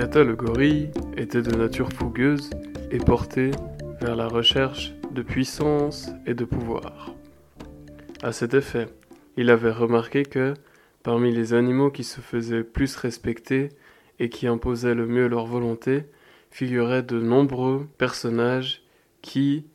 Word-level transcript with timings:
Yata 0.00 0.24
le 0.24 0.34
gorille 0.34 0.88
était 1.18 1.42
de 1.42 1.54
nature 1.54 1.92
fougueuse 1.92 2.48
et 2.90 2.96
porté 2.96 3.50
vers 4.00 4.16
la 4.16 4.28
recherche 4.28 4.94
de 5.10 5.20
puissance 5.20 6.08
et 6.24 6.32
de 6.32 6.46
pouvoir. 6.46 7.14
À 8.22 8.32
cet 8.32 8.54
effet, 8.54 8.86
il 9.36 9.50
avait 9.50 9.70
remarqué 9.70 10.22
que, 10.22 10.54
parmi 11.02 11.30
les 11.30 11.52
animaux 11.52 11.90
qui 11.90 12.02
se 12.02 12.22
faisaient 12.22 12.64
plus 12.64 12.96
respecter 12.96 13.68
et 14.18 14.30
qui 14.30 14.46
imposaient 14.46 14.94
le 14.94 15.06
mieux 15.06 15.28
leur 15.28 15.44
volonté, 15.44 16.06
figuraient 16.50 17.02
de 17.02 17.20
nombreux 17.20 17.86
personnages 17.98 18.82
qui 19.20 19.66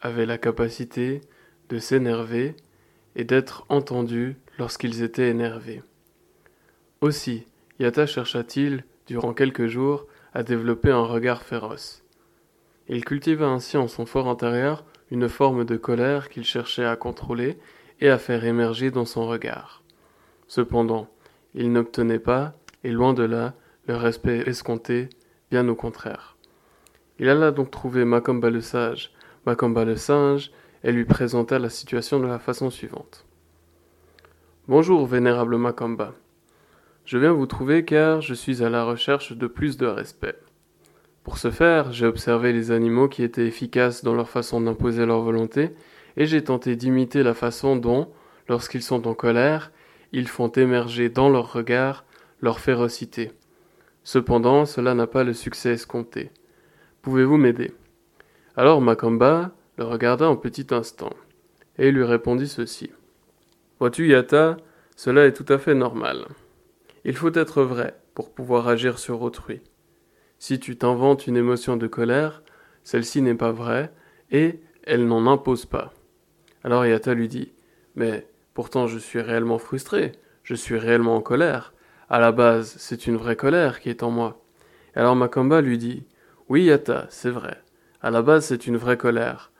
avaient 0.00 0.24
la 0.24 0.38
capacité 0.38 1.20
de 1.68 1.78
s'énerver 1.78 2.56
et 3.14 3.24
d'être 3.24 3.66
entendus 3.68 4.36
lorsqu'ils 4.58 5.02
étaient 5.02 5.28
énervés. 5.28 5.82
Aussi, 7.02 7.46
Yata 7.78 8.06
chercha-t-il, 8.06 8.82
durant 9.06 9.34
quelques 9.34 9.66
jours, 9.66 10.06
à 10.34 10.42
développer 10.42 10.90
un 10.90 11.04
regard 11.04 11.42
féroce. 11.42 12.04
Il 12.88 13.04
cultiva 13.04 13.46
ainsi 13.46 13.76
en 13.76 13.88
son 13.88 14.06
fort 14.06 14.28
intérieur 14.28 14.84
une 15.10 15.28
forme 15.28 15.64
de 15.64 15.76
colère 15.76 16.28
qu'il 16.28 16.44
cherchait 16.44 16.84
à 16.84 16.96
contrôler 16.96 17.58
et 18.00 18.10
à 18.10 18.18
faire 18.18 18.44
émerger 18.44 18.90
dans 18.90 19.04
son 19.04 19.26
regard. 19.26 19.82
Cependant, 20.48 21.08
il 21.54 21.72
n'obtenait 21.72 22.18
pas, 22.18 22.54
et 22.84 22.90
loin 22.90 23.14
de 23.14 23.22
là, 23.22 23.54
le 23.86 23.96
respect 23.96 24.42
escompté, 24.46 25.08
bien 25.50 25.66
au 25.68 25.74
contraire. 25.74 26.36
Il 27.18 27.28
alla 27.28 27.50
donc 27.50 27.70
trouver 27.70 28.04
Macomba 28.04 28.50
le 28.50 28.60
sage, 28.60 29.12
Macomba 29.46 29.84
le 29.84 29.96
singe, 29.96 30.52
et 30.84 30.92
lui 30.92 31.04
présenta 31.04 31.58
la 31.58 31.70
situation 31.70 32.20
de 32.20 32.26
la 32.26 32.38
façon 32.38 32.70
suivante. 32.70 33.24
Bonjour, 34.68 35.06
vénérable 35.06 35.56
Macomba. 35.56 36.14
Je 37.06 37.18
viens 37.18 37.32
vous 37.32 37.46
trouver 37.46 37.84
car 37.84 38.20
je 38.20 38.34
suis 38.34 38.64
à 38.64 38.68
la 38.68 38.82
recherche 38.82 39.32
de 39.32 39.46
plus 39.46 39.76
de 39.76 39.86
respect. 39.86 40.36
Pour 41.22 41.38
ce 41.38 41.52
faire, 41.52 41.92
j'ai 41.92 42.04
observé 42.04 42.52
les 42.52 42.72
animaux 42.72 43.08
qui 43.08 43.22
étaient 43.22 43.46
efficaces 43.46 44.02
dans 44.02 44.14
leur 44.14 44.28
façon 44.28 44.60
d'imposer 44.60 45.06
leur 45.06 45.20
volonté, 45.20 45.70
et 46.16 46.26
j'ai 46.26 46.42
tenté 46.42 46.74
d'imiter 46.74 47.22
la 47.22 47.34
façon 47.34 47.76
dont, 47.76 48.10
lorsqu'ils 48.48 48.82
sont 48.82 49.06
en 49.06 49.14
colère, 49.14 49.70
ils 50.10 50.26
font 50.26 50.48
émerger 50.48 51.08
dans 51.08 51.28
leur 51.28 51.52
regard 51.52 52.04
leur 52.40 52.58
férocité. 52.58 53.30
Cependant, 54.02 54.66
cela 54.66 54.94
n'a 54.94 55.06
pas 55.06 55.22
le 55.22 55.32
succès 55.32 55.74
escompté. 55.74 56.30
Pouvez-vous 57.02 57.36
m'aider? 57.36 57.72
Alors 58.56 58.80
Macamba 58.80 59.52
le 59.78 59.84
regarda 59.84 60.26
un 60.26 60.36
petit 60.36 60.66
instant, 60.74 61.12
et 61.78 61.92
lui 61.92 62.02
répondit 62.02 62.48
ceci. 62.48 62.90
Vois-tu, 63.78 64.08
Yata, 64.08 64.56
cela 64.96 65.26
est 65.26 65.34
tout 65.34 65.52
à 65.52 65.58
fait 65.58 65.74
normal. 65.74 66.26
Il 67.08 67.14
faut 67.14 67.32
être 67.34 67.62
vrai 67.62 67.94
pour 68.14 68.34
pouvoir 68.34 68.66
agir 68.66 68.98
sur 68.98 69.22
autrui. 69.22 69.60
Si 70.40 70.58
tu 70.58 70.76
t'inventes 70.76 71.28
une 71.28 71.36
émotion 71.36 71.76
de 71.76 71.86
colère, 71.86 72.42
celle-ci 72.82 73.22
n'est 73.22 73.36
pas 73.36 73.52
vraie, 73.52 73.92
et 74.32 74.58
elle 74.82 75.06
n'en 75.06 75.28
impose 75.28 75.66
pas. 75.66 75.92
Alors 76.64 76.84
Yata 76.84 77.14
lui 77.14 77.28
dit 77.28 77.52
Mais 77.94 78.26
pourtant 78.54 78.88
je 78.88 78.98
suis 78.98 79.20
réellement 79.20 79.58
frustré, 79.58 80.10
je 80.42 80.56
suis 80.56 80.76
réellement 80.76 81.14
en 81.14 81.20
colère, 81.20 81.74
à 82.10 82.18
la 82.18 82.32
base, 82.32 82.74
c'est 82.76 83.06
une 83.06 83.16
vraie 83.16 83.36
colère 83.36 83.78
qui 83.78 83.88
est 83.88 84.02
en 84.02 84.10
moi. 84.10 84.44
Alors 84.96 85.14
Makamba 85.14 85.60
lui 85.60 85.78
dit 85.78 86.06
Oui, 86.48 86.64
Yata, 86.64 87.06
c'est 87.08 87.30
vrai. 87.30 87.62
À 88.02 88.10
la 88.10 88.22
base, 88.22 88.46
c'est 88.46 88.66
une 88.66 88.76
vraie 88.76 88.96
colère. 88.96 89.52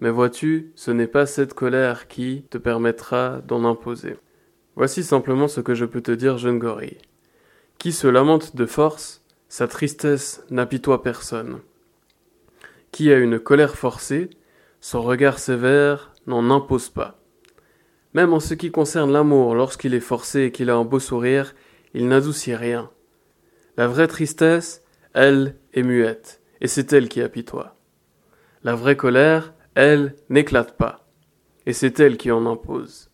Mais 0.00 0.10
vois-tu, 0.10 0.70
ce 0.74 0.90
n'est 0.90 1.06
pas 1.06 1.24
cette 1.24 1.54
colère 1.54 2.08
qui 2.08 2.44
te 2.50 2.58
permettra 2.58 3.40
d'en 3.40 3.64
imposer. 3.64 4.18
Voici 4.80 5.04
simplement 5.04 5.46
ce 5.46 5.60
que 5.60 5.74
je 5.74 5.84
peux 5.84 6.00
te 6.00 6.10
dire, 6.10 6.38
jeune 6.38 6.58
gorille. 6.58 6.96
Qui 7.76 7.92
se 7.92 8.06
lamente 8.06 8.56
de 8.56 8.64
force, 8.64 9.22
sa 9.46 9.68
tristesse 9.68 10.42
n'apitoie 10.48 11.02
personne. 11.02 11.60
Qui 12.90 13.12
a 13.12 13.18
une 13.18 13.38
colère 13.38 13.76
forcée, 13.76 14.30
son 14.80 15.02
regard 15.02 15.38
sévère 15.38 16.14
n'en 16.26 16.48
impose 16.48 16.88
pas. 16.88 17.20
Même 18.14 18.32
en 18.32 18.40
ce 18.40 18.54
qui 18.54 18.70
concerne 18.70 19.12
l'amour, 19.12 19.54
lorsqu'il 19.54 19.92
est 19.92 20.00
forcé 20.00 20.44
et 20.44 20.50
qu'il 20.50 20.70
a 20.70 20.76
un 20.76 20.84
beau 20.84 20.98
sourire, 20.98 21.54
il 21.92 22.08
n'adoucit 22.08 22.54
rien. 22.54 22.90
La 23.76 23.86
vraie 23.86 24.08
tristesse, 24.08 24.82
elle, 25.12 25.56
est 25.74 25.82
muette, 25.82 26.40
et 26.62 26.68
c'est 26.68 26.90
elle 26.94 27.10
qui 27.10 27.20
apitoie. 27.20 27.76
La 28.64 28.74
vraie 28.76 28.96
colère, 28.96 29.52
elle, 29.74 30.16
n'éclate 30.30 30.78
pas, 30.78 31.06
et 31.66 31.74
c'est 31.74 32.00
elle 32.00 32.16
qui 32.16 32.30
en 32.30 32.46
impose. 32.46 33.09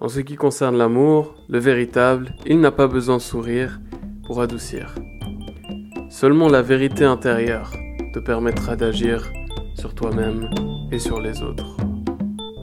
En 0.00 0.08
ce 0.08 0.20
qui 0.20 0.36
concerne 0.36 0.78
l'amour, 0.78 1.34
le 1.50 1.58
véritable, 1.58 2.34
il 2.46 2.58
n'a 2.58 2.70
pas 2.70 2.86
besoin 2.86 3.18
de 3.18 3.22
sourire 3.22 3.80
pour 4.24 4.40
adoucir. 4.40 4.94
Seulement 6.08 6.48
la 6.48 6.62
vérité 6.62 7.04
intérieure 7.04 7.70
te 8.14 8.18
permettra 8.18 8.76
d'agir 8.76 9.30
sur 9.74 9.94
toi-même 9.94 10.48
et 10.90 10.98
sur 10.98 11.20
les 11.20 11.42
autres. 11.42 11.76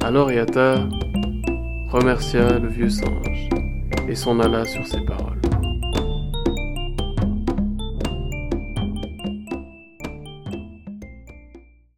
Alors 0.03 0.31
Yata 0.31 0.89
remercia 1.91 2.57
le 2.57 2.69
vieux 2.69 2.89
singe 2.89 3.49
et 4.09 4.15
s'en 4.15 4.39
alla 4.39 4.65
sur 4.65 4.87
ses 4.87 5.01
paroles. 5.01 5.36